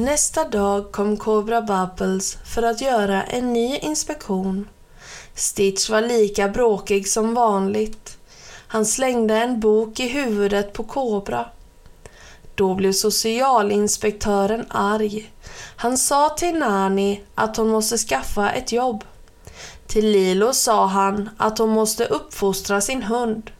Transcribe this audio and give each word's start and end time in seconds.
Nästa 0.00 0.44
dag 0.44 0.92
kom 0.92 1.16
Cobra 1.16 1.62
Bubbles 1.62 2.38
för 2.44 2.62
att 2.62 2.80
göra 2.80 3.22
en 3.22 3.52
ny 3.52 3.78
inspektion. 3.78 4.68
Stitch 5.34 5.90
var 5.90 6.00
lika 6.00 6.48
bråkig 6.48 7.08
som 7.08 7.34
vanligt. 7.34 8.18
Han 8.66 8.86
slängde 8.86 9.34
en 9.34 9.60
bok 9.60 10.00
i 10.00 10.08
huvudet 10.08 10.72
på 10.72 10.84
Cobra. 10.84 11.46
Då 12.54 12.74
blev 12.74 12.92
socialinspektören 12.92 14.66
arg. 14.68 15.32
Han 15.76 15.98
sa 15.98 16.28
till 16.28 16.58
Nani 16.58 17.22
att 17.34 17.56
hon 17.56 17.68
måste 17.68 17.98
skaffa 17.98 18.50
ett 18.50 18.72
jobb. 18.72 19.04
Till 19.86 20.10
Lilo 20.10 20.52
sa 20.52 20.86
han 20.86 21.30
att 21.36 21.58
hon 21.58 21.70
måste 21.70 22.04
uppfostra 22.04 22.80
sin 22.80 23.02
hund. 23.02 23.50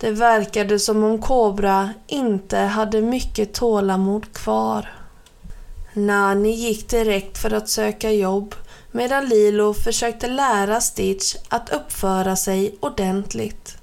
Det 0.00 0.10
verkade 0.10 0.78
som 0.78 1.04
om 1.04 1.22
Kobra 1.22 1.90
inte 2.06 2.58
hade 2.58 3.00
mycket 3.00 3.54
tålamod 3.54 4.32
kvar. 4.32 5.03
Nani 5.96 6.50
gick 6.50 6.88
direkt 6.88 7.38
för 7.38 7.52
att 7.52 7.68
söka 7.68 8.12
jobb 8.12 8.54
medan 8.90 9.28
Lilo 9.28 9.74
försökte 9.74 10.26
lära 10.26 10.80
Stitch 10.80 11.36
att 11.48 11.72
uppföra 11.72 12.36
sig 12.36 12.74
ordentligt. 12.80 13.76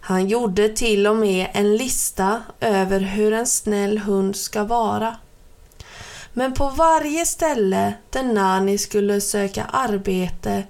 Han 0.00 0.28
gjorde 0.28 0.68
till 0.68 1.06
och 1.06 1.16
med 1.16 1.46
en 1.52 1.76
lista 1.76 2.42
över 2.60 3.00
hur 3.00 3.32
en 3.32 3.46
snäll 3.46 3.98
hund 3.98 4.36
ska 4.36 4.64
vara. 4.64 5.16
Men 6.32 6.52
på 6.54 6.68
varje 6.68 7.26
ställe 7.26 7.94
där 8.10 8.22
Nani 8.22 8.78
skulle 8.78 9.20
söka 9.20 9.64
arbete 9.64 10.62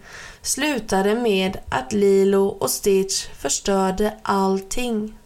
slutade 0.43 1.15
med 1.15 1.59
att 1.69 1.93
Lilo 1.93 2.47
och 2.47 2.71
Stitch 2.71 3.27
förstörde 3.39 4.15
allting. 4.23 5.19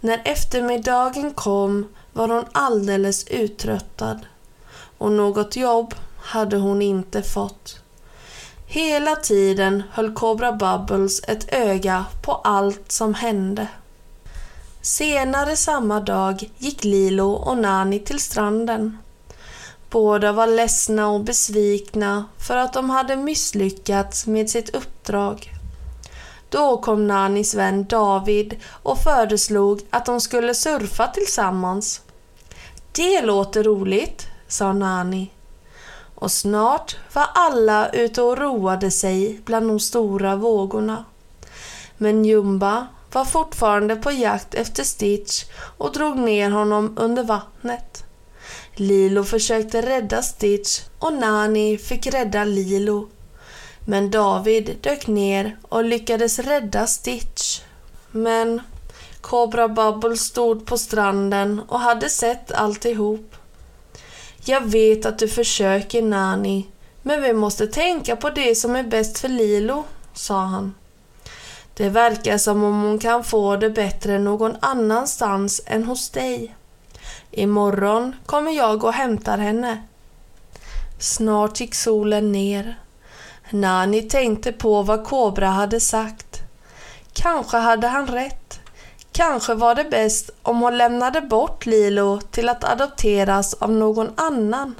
När 0.00 0.22
eftermiddagen 0.24 1.34
kom 1.34 1.88
var 2.12 2.28
hon 2.28 2.44
alldeles 2.52 3.24
uttröttad 3.28 4.18
och 5.00 5.12
något 5.12 5.56
jobb 5.56 5.94
hade 6.18 6.56
hon 6.56 6.82
inte 6.82 7.22
fått. 7.22 7.80
Hela 8.66 9.16
tiden 9.16 9.82
höll 9.92 10.14
Cobra 10.14 10.52
Bubbles 10.52 11.22
ett 11.28 11.52
öga 11.54 12.04
på 12.22 12.32
allt 12.32 12.92
som 12.92 13.14
hände. 13.14 13.66
Senare 14.82 15.56
samma 15.56 16.00
dag 16.00 16.50
gick 16.58 16.84
Lilo 16.84 17.32
och 17.32 17.58
Nani 17.58 17.98
till 17.98 18.20
stranden. 18.20 18.98
Båda 19.90 20.32
var 20.32 20.46
ledsna 20.46 21.08
och 21.08 21.20
besvikna 21.20 22.24
för 22.38 22.56
att 22.56 22.72
de 22.72 22.90
hade 22.90 23.16
misslyckats 23.16 24.26
med 24.26 24.50
sitt 24.50 24.74
uppdrag. 24.74 25.50
Då 26.48 26.76
kom 26.76 27.06
Nanis 27.06 27.54
vän 27.54 27.84
David 27.84 28.56
och 28.82 28.98
föreslog 28.98 29.80
att 29.90 30.06
de 30.06 30.20
skulle 30.20 30.54
surfa 30.54 31.06
tillsammans. 31.06 32.00
Det 32.92 33.22
låter 33.22 33.62
roligt, 33.62 34.26
sa 34.50 34.72
Nani. 34.72 35.30
Och 36.14 36.32
snart 36.32 36.96
var 37.12 37.26
alla 37.34 37.88
ute 37.88 38.22
och 38.22 38.38
roade 38.38 38.90
sig 38.90 39.40
bland 39.44 39.68
de 39.68 39.80
stora 39.80 40.36
vågorna. 40.36 41.04
Men 41.96 42.24
Jumba 42.24 42.86
var 43.12 43.24
fortfarande 43.24 43.96
på 43.96 44.12
jakt 44.12 44.54
efter 44.54 44.84
Stitch 44.84 45.44
och 45.78 45.92
drog 45.92 46.18
ner 46.18 46.50
honom 46.50 46.94
under 46.96 47.24
vattnet. 47.24 48.04
Lilo 48.74 49.24
försökte 49.24 49.82
rädda 49.82 50.22
Stitch 50.22 50.80
och 50.98 51.12
Nani 51.12 51.78
fick 51.78 52.06
rädda 52.06 52.44
Lilo. 52.44 53.08
Men 53.84 54.10
David 54.10 54.76
dök 54.80 55.06
ner 55.06 55.56
och 55.68 55.84
lyckades 55.84 56.38
rädda 56.38 56.86
Stitch. 56.86 57.60
Men 58.10 58.60
Cobra 59.20 59.68
Bubble 59.68 60.16
stod 60.16 60.66
på 60.66 60.78
stranden 60.78 61.60
och 61.68 61.80
hade 61.80 62.08
sett 62.08 62.52
alltihop. 62.52 63.36
Jag 64.44 64.60
vet 64.60 65.06
att 65.06 65.18
du 65.18 65.28
försöker 65.28 66.02
Nani, 66.02 66.66
men 67.02 67.22
vi 67.22 67.32
måste 67.32 67.66
tänka 67.66 68.16
på 68.16 68.30
det 68.30 68.54
som 68.54 68.76
är 68.76 68.82
bäst 68.82 69.18
för 69.18 69.28
Lilo, 69.28 69.84
sa 70.14 70.38
han. 70.40 70.74
Det 71.74 71.88
verkar 71.88 72.38
som 72.38 72.64
om 72.64 72.82
hon 72.82 72.98
kan 72.98 73.24
få 73.24 73.56
det 73.56 73.70
bättre 73.70 74.18
någon 74.18 74.56
annanstans 74.60 75.60
än 75.66 75.84
hos 75.84 76.10
dig. 76.10 76.54
Imorgon 77.30 78.16
kommer 78.26 78.52
jag 78.52 78.84
och 78.84 78.92
hämtar 78.92 79.38
henne. 79.38 79.82
Snart 80.98 81.60
gick 81.60 81.74
solen 81.74 82.32
ner. 82.32 82.78
Nani 83.50 84.02
tänkte 84.02 84.52
på 84.52 84.82
vad 84.82 85.04
Kobra 85.04 85.48
hade 85.48 85.80
sagt. 85.80 86.40
Kanske 87.12 87.56
hade 87.56 87.86
han 87.86 88.06
rätt. 88.06 88.39
Kanske 89.12 89.54
var 89.54 89.74
det 89.74 89.84
bäst 89.84 90.30
om 90.42 90.60
hon 90.60 90.78
lämnade 90.78 91.20
bort 91.20 91.66
Lilo 91.66 92.20
till 92.20 92.48
att 92.48 92.64
adopteras 92.64 93.54
av 93.54 93.72
någon 93.72 94.10
annan. 94.16 94.74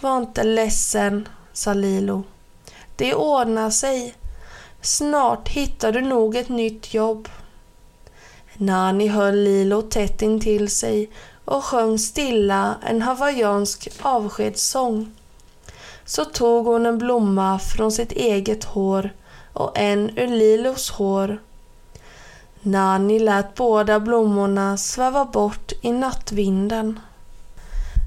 Var 0.00 0.16
inte 0.16 0.44
ledsen, 0.44 1.28
sa 1.52 1.74
Lilo. 1.74 2.22
Det 2.96 3.14
ordnar 3.14 3.70
sig. 3.70 4.14
Snart 4.80 5.48
hittar 5.48 5.92
du 5.92 6.00
nog 6.00 6.36
ett 6.36 6.48
nytt 6.48 6.94
jobb. 6.94 7.28
Nani 8.54 9.08
höll 9.08 9.34
Lilo 9.34 9.82
tätt 9.82 10.22
intill 10.22 10.70
sig 10.70 11.10
och 11.44 11.64
sjöng 11.64 11.98
stilla 11.98 12.74
en 12.82 13.02
hawaiiansk 13.02 13.88
avskedssång. 14.02 15.12
Så 16.04 16.24
tog 16.24 16.66
hon 16.66 16.86
en 16.86 16.98
blomma 16.98 17.58
från 17.58 17.92
sitt 17.92 18.12
eget 18.12 18.64
hår 18.64 19.10
och 19.52 19.78
en 19.78 20.18
ur 20.18 20.28
Lilos 20.28 20.90
hår. 20.90 21.38
Nani 22.66 23.18
lät 23.18 23.54
båda 23.54 24.00
blommorna 24.00 24.76
sväva 24.76 25.24
bort 25.24 25.72
i 25.80 25.92
nattvinden. 25.92 27.00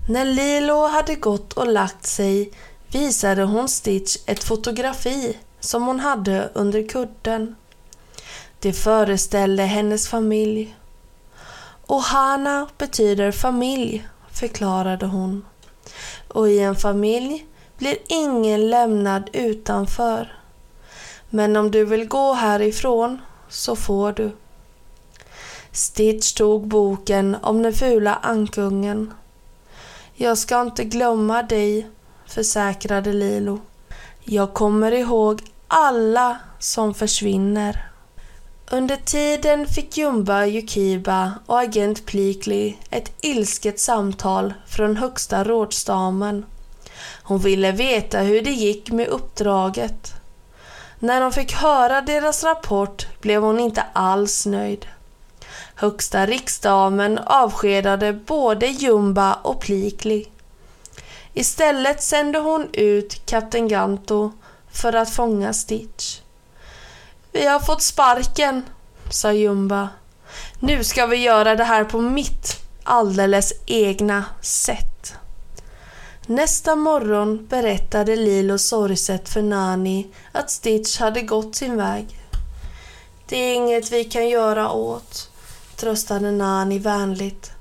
När 0.10 0.26
Lilo 0.26 0.88
hade 0.88 1.16
gått 1.16 1.54
och 1.54 1.68
lagt 1.68 2.06
sig 2.06 2.52
visade 2.92 3.44
hon 3.44 3.70
Stitch 3.70 4.18
ett 4.26 4.44
fotografi 4.44 5.38
som 5.60 5.88
hon 5.88 6.00
hade 6.00 6.50
under 6.54 6.88
kudden. 6.88 7.56
Det 8.60 8.74
föreställde 8.74 9.64
hennes 9.64 10.08
familj. 10.08 10.76
Ohana 11.88 12.68
betyder 12.78 13.32
familj, 13.32 14.08
förklarade 14.32 15.06
hon. 15.06 15.46
Och 16.28 16.50
i 16.50 16.60
en 16.60 16.76
familj 16.76 17.46
blir 17.78 17.98
ingen 18.08 18.70
lämnad 18.70 19.30
utanför. 19.34 20.34
Men 21.30 21.56
om 21.56 21.72
du 21.72 21.86
vill 21.86 22.08
gå 22.08 22.34
härifrån 22.34 23.22
så 23.50 23.76
får 23.76 24.12
du. 24.12 24.32
Stitch 25.72 26.34
tog 26.34 26.68
boken 26.68 27.38
om 27.42 27.64
den 27.64 27.74
fula 27.74 28.16
ankungen. 28.16 29.14
Jag 30.14 30.38
ska 30.38 30.62
inte 30.62 30.84
glömma 30.84 31.44
dig, 31.44 31.90
försäkrade 32.28 33.14
Lilo. 33.14 33.60
Jag 34.24 34.54
kommer 34.54 34.92
ihåg 34.92 35.42
alla 35.68 36.38
som 36.60 36.94
försvinner. 36.94 37.90
Under 38.72 38.96
tiden 38.96 39.68
fick 39.68 39.98
Jumba 39.98 40.46
Yukiba 40.46 41.34
och 41.46 41.60
agent 41.60 42.06
Pleakley 42.06 42.76
ett 42.90 43.12
ilsket 43.22 43.80
samtal 43.80 44.54
från 44.68 44.98
högsta 44.98 45.44
rådsdamen. 45.44 46.46
Hon 47.24 47.40
ville 47.40 47.72
veta 47.72 48.20
hur 48.20 48.42
det 48.42 48.52
gick 48.52 48.92
med 48.92 49.08
uppdraget. 49.08 50.14
När 51.00 51.22
hon 51.22 51.32
fick 51.32 51.54
höra 51.54 52.02
deras 52.02 52.44
rapport 52.44 53.08
blev 53.22 53.42
hon 53.42 53.60
inte 53.60 53.84
alls 53.94 54.46
nöjd. 54.46 54.86
Högsta 55.80 56.26
riksdamen 56.26 57.18
avskedade 57.18 58.14
både 58.14 58.68
Jumba 58.68 59.34
och 59.34 59.62
Plikli. 59.62 60.28
Istället 61.34 62.04
sände 62.04 62.40
hon 62.40 62.70
ut 62.74 63.26
kapten 63.26 63.68
Ganto 63.68 64.32
för 64.72 64.94
att 64.94 65.10
fånga 65.10 65.54
Stitch. 65.54 66.20
Vi 67.32 67.48
har 67.48 67.60
fått 67.60 67.82
sparken, 67.82 68.64
sa 69.12 69.34
Jumba. 69.34 69.90
Nu 70.60 70.84
ska 70.84 71.06
vi 71.06 71.18
göra 71.18 71.56
det 71.56 71.64
här 71.64 71.84
på 71.84 72.02
mitt 72.02 72.56
alldeles 72.84 73.54
egna 73.66 74.26
sätt. 74.42 75.14
Nästa 76.26 76.76
morgon 76.76 77.48
berättade 77.48 78.16
Lilo 78.16 78.58
sorgset 78.58 79.30
för 79.30 79.42
Nani 79.42 80.08
att 80.32 80.52
Stitch 80.52 81.00
hade 81.00 81.22
gått 81.22 81.56
sin 81.56 81.78
väg. 81.78 82.20
Det 83.28 83.38
är 83.38 83.56
inget 83.56 83.92
vi 83.92 84.04
kan 84.04 84.30
göra 84.30 84.72
åt, 84.72 85.30
tröstade 85.80 86.32
Nani 86.32 86.80
vänligt. 86.80 87.52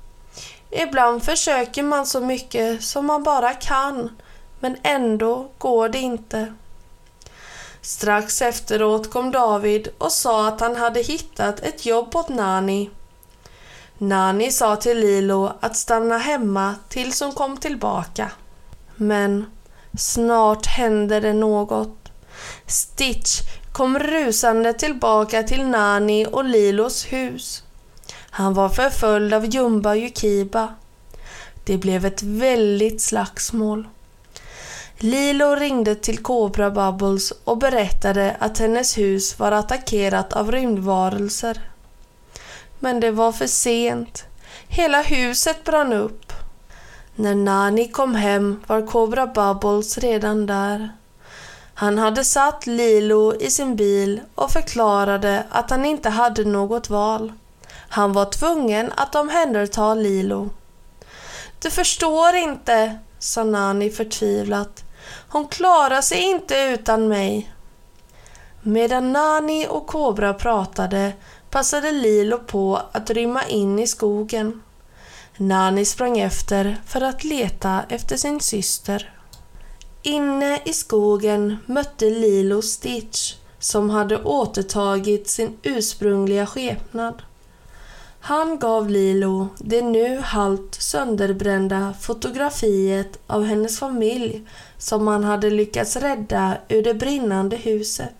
Ibland 0.71 1.23
försöker 1.23 1.83
man 1.83 2.05
så 2.05 2.21
mycket 2.21 2.83
som 2.83 3.05
man 3.05 3.23
bara 3.23 3.53
kan, 3.53 4.09
men 4.59 4.77
ändå 4.83 5.49
går 5.57 5.89
det 5.89 5.99
inte. 5.99 6.53
Strax 7.81 8.41
efteråt 8.41 9.11
kom 9.11 9.31
David 9.31 9.87
och 9.97 10.11
sa 10.11 10.47
att 10.47 10.61
han 10.61 10.75
hade 10.75 11.01
hittat 11.01 11.59
ett 11.59 11.85
jobb 11.85 12.15
åt 12.15 12.29
Nani. 12.29 12.89
Nani 13.97 14.51
sa 14.51 14.75
till 14.75 14.99
Lilo 14.99 15.51
att 15.59 15.77
stanna 15.77 16.17
hemma 16.17 16.75
tills 16.89 17.21
hon 17.21 17.31
kom 17.31 17.57
tillbaka. 17.57 18.31
Men 18.95 19.45
snart 19.97 20.65
hände 20.65 21.19
det 21.19 21.33
något. 21.33 22.11
Stitch 22.67 23.41
kom 23.73 23.99
rusande 23.99 24.73
tillbaka 24.73 25.43
till 25.43 25.65
Nani 25.67 26.25
och 26.31 26.45
Lilos 26.45 27.05
hus. 27.05 27.63
Han 28.29 28.53
var 28.53 28.69
förföljd 28.69 29.33
av 29.33 29.45
Jumba 29.45 29.95
Yukiba. 29.95 30.73
Det 31.63 31.77
blev 31.77 32.05
ett 32.05 32.23
väldigt 32.23 33.01
slagsmål. 33.01 33.87
Lilo 34.97 35.55
ringde 35.55 35.95
till 35.95 36.17
Cobra 36.17 36.71
Bubbles 36.71 37.31
och 37.43 37.57
berättade 37.57 38.35
att 38.39 38.57
hennes 38.57 38.97
hus 38.97 39.39
var 39.39 39.51
attackerat 39.51 40.33
av 40.33 40.51
rymdvarelser. 40.51 41.61
Men 42.79 42.99
det 42.99 43.11
var 43.11 43.31
för 43.31 43.47
sent. 43.47 44.23
Hela 44.67 45.01
huset 45.01 45.63
brann 45.63 45.93
upp. 45.93 46.33
När 47.15 47.35
Nani 47.35 47.87
kom 47.91 48.15
hem 48.15 48.63
var 48.67 48.87
Cobra 48.87 49.27
Bubbles 49.27 49.97
redan 49.97 50.45
där. 50.45 50.89
Han 51.73 51.97
hade 51.97 52.23
satt 52.23 52.67
Lilo 52.67 53.35
i 53.35 53.49
sin 53.49 53.75
bil 53.75 54.21
och 54.35 54.51
förklarade 54.51 55.43
att 55.49 55.69
han 55.69 55.85
inte 55.85 56.09
hade 56.09 56.45
något 56.45 56.89
val. 56.89 57.33
Han 57.89 58.13
var 58.13 58.25
tvungen 58.25 58.91
att 58.95 59.15
omhänderta 59.15 59.93
Lilo. 59.93 60.49
Du 61.61 61.71
förstår 61.71 62.35
inte, 62.35 62.99
sa 63.19 63.43
Nani 63.43 63.89
förtvivlat. 63.89 64.83
Hon 65.29 65.47
klarar 65.47 66.01
sig 66.01 66.21
inte 66.21 66.55
utan 66.55 67.07
mig. 67.07 67.53
Medan 68.61 69.11
Nani 69.11 69.67
och 69.69 69.87
Kobra 69.87 70.33
pratade 70.33 71.13
passade 71.49 71.91
Lilo 71.91 72.37
på 72.37 72.81
att 72.91 73.09
rymma 73.09 73.45
in 73.45 73.79
i 73.79 73.87
skogen. 73.87 74.61
Nani 75.37 75.85
sprang 75.85 76.19
efter 76.19 76.81
för 76.85 77.01
att 77.01 77.23
leta 77.23 77.83
efter 77.89 78.17
sin 78.17 78.39
syster. 78.39 79.13
Inne 80.01 80.61
i 80.65 80.73
skogen 80.73 81.57
mötte 81.65 82.05
Lilo 82.05 82.61
Stitch 82.61 83.35
som 83.59 83.89
hade 83.89 84.23
återtagit 84.23 85.27
sin 85.27 85.57
ursprungliga 85.63 86.45
skepnad. 86.45 87.21
Han 88.29 88.59
gav 88.59 88.89
Lilo 88.89 89.47
det 89.57 89.81
nu 89.81 90.19
halvt 90.19 90.75
sönderbrända 90.75 91.93
fotografiet 91.99 93.19
av 93.27 93.43
hennes 93.43 93.79
familj 93.79 94.47
som 94.77 95.07
han 95.07 95.23
hade 95.23 95.49
lyckats 95.49 95.95
rädda 95.95 96.57
ur 96.67 96.83
det 96.83 96.93
brinnande 96.93 97.55
huset. 97.55 98.13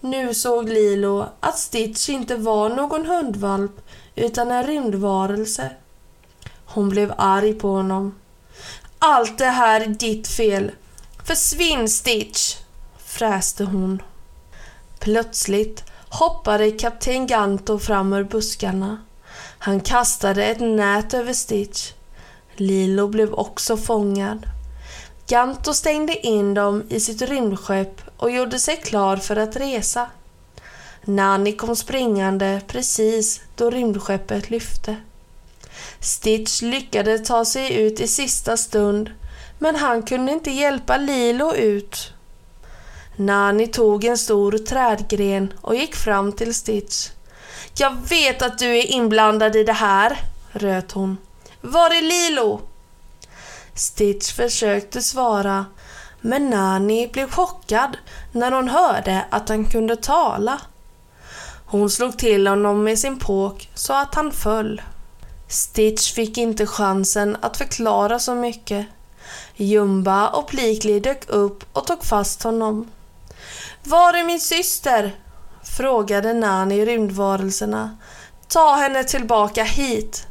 Nu 0.00 0.34
såg 0.34 0.68
Lilo 0.68 1.26
att 1.40 1.58
Stitch 1.58 2.08
inte 2.08 2.36
var 2.36 2.68
någon 2.68 3.06
hundvalp 3.06 3.80
utan 4.14 4.50
en 4.50 4.66
rymdvarelse. 4.66 5.70
Hon 6.64 6.88
blev 6.88 7.14
arg 7.18 7.54
på 7.54 7.68
honom. 7.68 8.14
Allt 8.98 9.38
det 9.38 9.44
här 9.44 9.80
är 9.80 9.86
ditt 9.86 10.28
fel. 10.28 10.70
Försvinn 11.24 11.88
Stitch! 11.88 12.56
fräste 12.98 13.64
hon. 13.64 14.02
Plötsligt 14.98 15.89
hoppade 16.10 16.70
kapten 16.70 17.26
Ganto 17.26 17.78
fram 17.78 18.12
ur 18.12 18.24
buskarna. 18.24 18.98
Han 19.58 19.80
kastade 19.80 20.44
ett 20.44 20.60
nät 20.60 21.14
över 21.14 21.32
Stitch. 21.32 21.92
Lilo 22.54 23.08
blev 23.08 23.34
också 23.34 23.76
fångad. 23.76 24.46
Ganto 25.26 25.74
stängde 25.74 26.26
in 26.26 26.54
dem 26.54 26.84
i 26.88 27.00
sitt 27.00 27.22
rymdskepp 27.22 28.00
och 28.16 28.30
gjorde 28.30 28.58
sig 28.58 28.76
klar 28.76 29.16
för 29.16 29.36
att 29.36 29.56
resa. 29.56 30.06
Nani 31.04 31.52
kom 31.52 31.76
springande 31.76 32.60
precis 32.66 33.40
då 33.56 33.70
rymdskeppet 33.70 34.50
lyfte. 34.50 34.96
Stitch 36.00 36.62
lyckades 36.62 37.28
ta 37.28 37.44
sig 37.44 37.74
ut 37.74 38.00
i 38.00 38.06
sista 38.08 38.56
stund 38.56 39.10
men 39.58 39.76
han 39.76 40.02
kunde 40.02 40.32
inte 40.32 40.50
hjälpa 40.50 40.96
Lilo 40.96 41.54
ut. 41.54 42.12
Nani 43.20 43.66
tog 43.66 44.04
en 44.04 44.18
stor 44.18 44.58
trädgren 44.58 45.52
och 45.60 45.74
gick 45.74 45.96
fram 45.96 46.32
till 46.32 46.54
Stitch. 46.54 47.08
Jag 47.78 47.96
vet 48.08 48.42
att 48.42 48.58
du 48.58 48.78
är 48.78 48.86
inblandad 48.86 49.56
i 49.56 49.64
det 49.64 49.72
här, 49.72 50.18
röt 50.52 50.92
hon. 50.92 51.16
Var 51.60 51.90
är 51.90 52.02
Lilo? 52.02 52.60
Stitch 53.74 54.32
försökte 54.32 55.02
svara, 55.02 55.66
men 56.20 56.50
Nani 56.50 57.08
blev 57.12 57.30
chockad 57.30 57.96
när 58.32 58.52
hon 58.52 58.68
hörde 58.68 59.24
att 59.30 59.48
han 59.48 59.64
kunde 59.64 59.96
tala. 59.96 60.60
Hon 61.66 61.90
slog 61.90 62.18
till 62.18 62.46
honom 62.46 62.84
med 62.84 62.98
sin 62.98 63.18
påk 63.18 63.68
så 63.74 63.92
att 63.92 64.14
han 64.14 64.32
föll. 64.32 64.82
Stitch 65.48 66.12
fick 66.12 66.38
inte 66.38 66.66
chansen 66.66 67.36
att 67.40 67.56
förklara 67.56 68.18
så 68.18 68.34
mycket. 68.34 68.86
Jumba 69.56 70.28
och 70.28 70.48
Plikli 70.48 71.00
dök 71.00 71.28
upp 71.28 71.64
och 71.72 71.86
tog 71.86 72.04
fast 72.04 72.42
honom. 72.42 72.86
Var 73.82 74.14
är 74.14 74.24
min 74.24 74.40
syster? 74.40 75.14
frågade 75.62 76.32
Nani 76.32 76.84
rymdvarelserna. 76.84 77.96
Ta 78.48 78.74
henne 78.74 79.04
tillbaka 79.04 79.64
hit. 79.64 80.26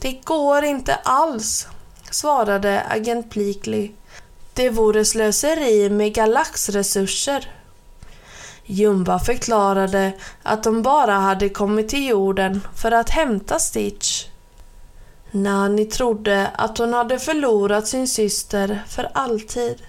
Det 0.00 0.12
går 0.24 0.64
inte 0.64 0.94
alls, 0.94 1.66
svarade 2.10 2.82
agent 2.88 3.30
Pleakley. 3.30 3.90
Det 4.54 4.70
vore 4.70 5.04
slöseri 5.04 5.90
med 5.90 6.14
galaxresurser. 6.14 7.52
Jumba 8.64 9.18
förklarade 9.18 10.12
att 10.42 10.62
de 10.62 10.82
bara 10.82 11.14
hade 11.14 11.48
kommit 11.48 11.88
till 11.88 12.08
jorden 12.08 12.60
för 12.74 12.92
att 12.92 13.10
hämta 13.10 13.58
Stitch. 13.58 14.26
Nani 15.30 15.84
trodde 15.84 16.50
att 16.54 16.78
hon 16.78 16.92
hade 16.92 17.18
förlorat 17.18 17.88
sin 17.88 18.08
syster 18.08 18.82
för 18.88 19.10
alltid. 19.14 19.82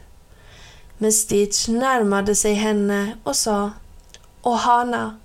Men 1.02 1.14
Stitch 1.14 1.68
närmade 1.68 2.36
sig 2.36 2.54
henne 2.54 3.18
och 3.24 3.36
sa 3.36 3.72
Ohana. 4.42 5.18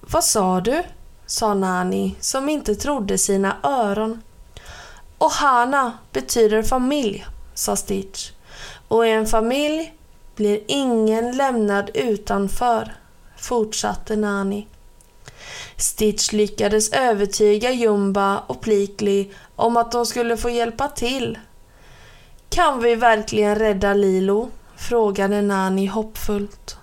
Vad 0.00 0.24
sa 0.24 0.60
du? 0.60 0.82
sa 1.26 1.54
Nani 1.54 2.16
som 2.20 2.48
inte 2.48 2.74
trodde 2.74 3.18
sina 3.18 3.56
öron. 3.62 4.22
Ohana 5.18 5.92
betyder 6.12 6.62
familj, 6.62 7.26
sa 7.54 7.76
Stitch. 7.76 8.30
Och 8.88 9.06
i 9.06 9.10
en 9.10 9.26
familj 9.26 9.94
blir 10.36 10.60
ingen 10.66 11.36
lämnad 11.36 11.90
utanför, 11.94 12.94
fortsatte 13.36 14.16
Nani. 14.16 14.66
Stitch 15.76 16.32
lyckades 16.32 16.92
övertyga 16.92 17.70
Jumba 17.70 18.38
och 18.38 18.60
Plikli 18.60 19.32
om 19.56 19.76
att 19.76 19.92
de 19.92 20.06
skulle 20.06 20.36
få 20.36 20.50
hjälpa 20.50 20.88
till. 20.88 21.38
Kan 22.54 22.80
vi 22.80 22.94
verkligen 22.94 23.54
rädda 23.54 23.94
Lilo? 23.94 24.50
frågade 24.76 25.42
Nani 25.42 25.86
hoppfullt. 25.86 26.76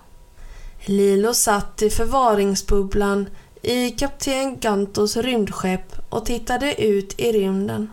Lilo 0.84 1.34
satt 1.34 1.82
i 1.82 1.90
förvaringsbubblan 1.90 3.28
i 3.62 3.90
kapten 3.90 4.60
Gantos 4.60 5.16
rymdskepp 5.16 5.92
och 6.08 6.26
tittade 6.26 6.82
ut 6.82 7.20
i 7.20 7.32
rymden. 7.32 7.90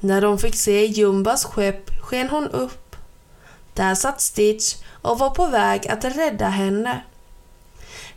När 0.00 0.20
de 0.20 0.38
fick 0.38 0.54
se 0.54 0.86
Jumbas 0.86 1.44
skepp 1.44 1.90
sken 2.02 2.28
hon 2.28 2.48
upp. 2.48 2.96
Där 3.74 3.94
satt 3.94 4.20
Stitch 4.20 4.76
och 5.02 5.18
var 5.18 5.30
på 5.30 5.46
väg 5.46 5.88
att 5.88 6.04
rädda 6.04 6.48
henne. 6.48 7.02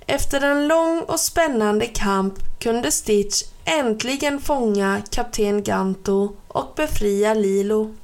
Efter 0.05 0.41
en 0.41 0.67
lång 0.67 1.01
och 1.01 1.19
spännande 1.19 1.86
kamp 1.86 2.59
kunde 2.59 2.91
Stitch 2.91 3.43
äntligen 3.65 4.41
fånga 4.41 5.01
kapten 5.09 5.63
Ganto 5.63 6.36
och 6.47 6.74
befria 6.75 7.33
Lilo. 7.33 7.95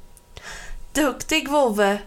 Duktig 0.94 1.48
vovve, 1.48 1.98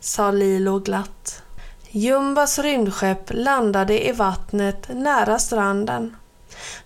sa 0.00 0.30
Lilo 0.30 0.78
glatt. 0.78 1.42
Jumbas 1.90 2.58
rymdskepp 2.58 3.30
landade 3.34 4.06
i 4.08 4.12
vattnet 4.12 4.88
nära 4.88 5.38
stranden. 5.38 6.16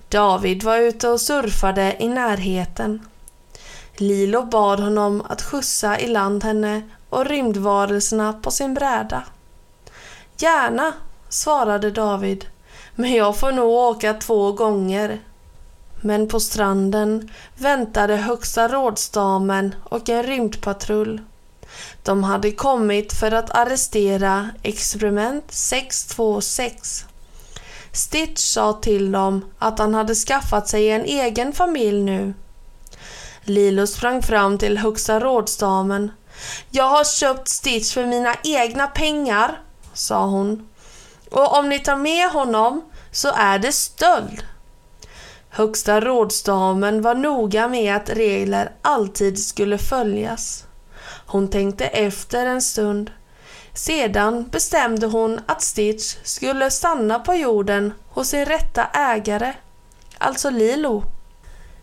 David 0.09 0.63
var 0.63 0.77
ute 0.77 1.09
och 1.09 1.21
surfade 1.21 1.97
i 1.99 2.09
närheten. 2.09 3.07
Lilo 3.97 4.43
bad 4.43 4.81
honom 4.81 5.23
att 5.29 5.43
skjutsa 5.43 5.99
i 5.99 6.07
land 6.07 6.45
henne 6.45 6.83
och 7.09 7.27
rymdvarelserna 7.27 8.33
på 8.33 8.51
sin 8.51 8.75
bräda. 8.75 9.23
Gärna, 10.37 10.93
svarade 11.29 11.91
David, 11.91 12.47
men 12.95 13.13
jag 13.13 13.37
får 13.37 13.53
nog 13.53 13.71
åka 13.71 14.15
två 14.15 14.53
gånger. 14.53 15.21
Men 16.01 16.29
på 16.29 16.41
stranden 16.41 17.31
väntade 17.57 18.17
högsta 18.17 18.69
rådsdamen 18.69 19.75
och 19.85 20.09
en 20.09 20.23
rymdpatrull. 20.23 21.21
De 22.03 22.25
hade 22.25 22.53
kommit 22.53 23.13
för 23.13 23.31
att 23.31 23.51
arrestera 23.51 24.51
experiment 24.63 25.45
626. 25.49 27.05
Stitch 27.93 28.41
sa 28.41 28.73
till 28.73 29.13
dem 29.13 29.45
att 29.59 29.79
han 29.79 29.95
hade 29.95 30.15
skaffat 30.15 30.69
sig 30.69 30.91
en 30.91 31.05
egen 31.05 31.53
familj 31.53 32.03
nu. 32.03 32.35
Lilo 33.43 33.87
sprang 33.87 34.23
fram 34.23 34.59
till 34.59 34.79
högsta 34.79 35.21
rådsdamen. 35.21 36.11
Jag 36.71 36.85
har 36.85 37.05
köpt 37.05 37.49
Stitch 37.49 37.95
för 37.95 38.07
mina 38.07 38.35
egna 38.45 38.87
pengar, 38.87 39.61
sa 39.95 40.27
hon. 40.27 40.69
Och 41.31 41.59
om 41.59 41.69
ni 41.69 41.79
tar 41.79 41.97
med 41.97 42.31
honom 42.31 42.85
så 43.13 43.33
är 43.35 43.59
det 43.59 43.73
stöld. 43.73 44.43
Högsta 45.49 46.01
rådsdamen 46.01 47.03
var 47.03 47.15
noga 47.15 47.69
med 47.69 47.97
att 47.97 48.11
regler 48.11 48.73
alltid 48.83 49.45
skulle 49.45 49.79
följas. 49.79 50.65
Hon 51.31 51.49
tänkte 51.49 51.87
efter 51.87 52.47
en 52.47 52.63
stund. 52.63 53.11
Sedan 53.75 54.49
bestämde 54.51 55.07
hon 55.07 55.41
att 55.47 55.63
Stitch 55.63 56.17
skulle 56.23 56.71
stanna 56.71 57.19
på 57.19 57.35
jorden 57.35 57.93
hos 58.09 58.29
sin 58.29 58.45
rätta 58.45 58.85
ägare, 58.85 59.53
alltså 60.19 60.51
Lilo. 60.51 61.03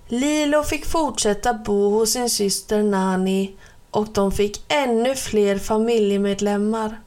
Lilo 0.08 0.64
fick 0.64 0.86
fortsätta 0.86 1.54
bo 1.54 1.90
hos 1.90 2.12
sin 2.12 2.30
syster 2.30 2.84
Nani 2.84 3.56
och 3.92 4.08
de 4.08 4.32
fick 4.32 4.66
ännu 4.68 5.16
fler 5.16 5.60
familjemedlemmar. 5.60 7.00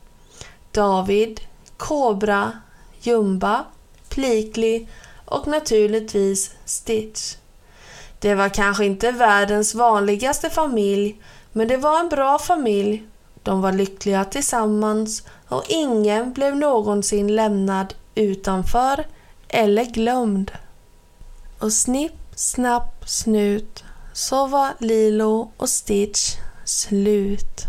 David, 0.73 1.40
Kobra, 1.76 2.52
Jumba, 3.00 3.64
Plikli 4.09 4.88
och 5.25 5.47
naturligtvis 5.47 6.50
Stitch. 6.64 7.37
Det 8.18 8.35
var 8.35 8.49
kanske 8.49 8.85
inte 8.85 9.11
världens 9.11 9.75
vanligaste 9.75 10.50
familj, 10.50 11.21
men 11.59 11.69
det 11.69 11.77
var 11.77 12.00
en 12.00 12.09
bra 12.09 12.38
familj. 12.38 13.03
De 13.43 13.61
var 13.61 13.73
lyckliga 13.73 14.25
tillsammans 14.25 15.23
och 15.49 15.65
ingen 15.69 16.33
blev 16.33 16.57
någonsin 16.57 17.37
lämnad 17.37 17.95
utanför 18.15 19.07
eller 19.49 19.85
glömd. 19.85 20.53
Och 21.59 21.73
snipp, 21.73 22.12
snapp, 22.35 23.05
snut 23.07 23.85
så 24.12 24.47
var 24.47 24.69
Lilo 24.79 25.50
och 25.57 25.69
Stitch 25.69 26.37
slut. 26.65 27.68